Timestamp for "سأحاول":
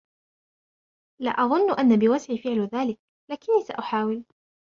3.67-4.23